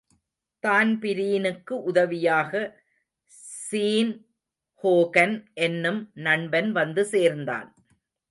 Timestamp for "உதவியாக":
1.83-2.51